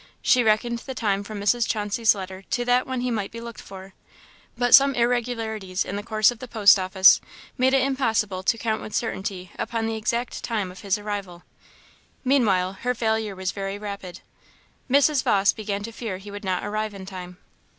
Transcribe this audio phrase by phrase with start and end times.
[0.23, 1.67] She reckoned the time from Mrs.
[1.69, 3.93] Chauncey's letter to that when he might be looked for;
[4.57, 7.21] but some irregularities in the course of the post office
[7.55, 11.43] made it impossible to count with certainty upon the exact time of his arrival.
[12.25, 14.21] Meanwhile, her failure was very rapid.
[14.89, 15.21] Mrs.
[15.21, 17.37] Vawse began to fear he would not arrive in time.